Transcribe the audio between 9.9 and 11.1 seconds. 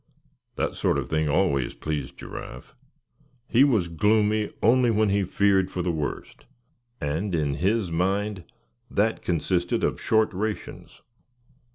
short rations.